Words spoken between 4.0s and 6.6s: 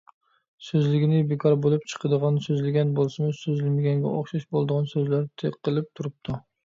ئوخشاش بولىدىغان سۆزلەر تىقىلىپ تۇرۇپتۇ.